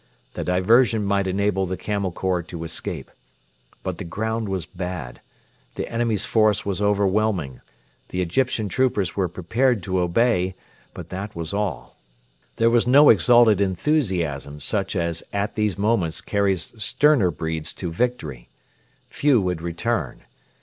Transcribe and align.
The 0.33 0.43
diversion 0.43 1.05
might 1.05 1.27
enable 1.27 1.67
the 1.67 1.77
Camel 1.77 2.11
Corps 2.11 2.41
to 2.41 2.63
escape. 2.63 3.11
But 3.83 3.99
the 3.99 4.03
ground 4.03 4.49
was 4.49 4.65
bad; 4.65 5.21
the 5.75 5.87
enemy's 5.87 6.25
force 6.25 6.65
was 6.65 6.81
overwhelming; 6.81 7.61
the 8.09 8.19
Egyptian 8.19 8.67
troopers 8.67 9.15
were 9.15 9.27
prepared 9.29 9.83
to 9.83 9.99
obey 9.99 10.55
but 10.95 11.09
that 11.09 11.35
was 11.35 11.53
all. 11.53 11.97
There 12.55 12.71
was 12.71 12.87
no 12.87 13.09
exalted 13.09 13.61
enthusiasm 13.61 14.59
such 14.59 14.95
as 14.95 15.21
at 15.31 15.53
these 15.55 15.77
moments 15.77 16.19
carries 16.19 16.73
sterner 16.83 17.29
breeds 17.29 17.71
to 17.73 17.91
victory. 17.91 18.49
Few 19.09 19.39
would 19.39 19.61
return. 19.61 20.23